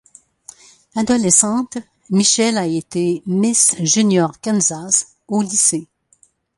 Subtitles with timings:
[0.95, 1.77] Adolescente,
[2.09, 5.87] Michelle a été Miss Junior Kansas au lycée.